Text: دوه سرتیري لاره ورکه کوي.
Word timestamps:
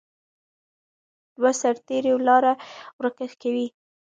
دوه 1.37 1.51
سرتیري 1.61 2.13
لاره 2.27 2.53
ورکه 2.99 3.25
کوي. 3.41 3.67